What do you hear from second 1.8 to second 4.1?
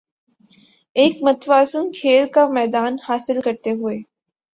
کھیل کا میدان حاصل کرتے ہوے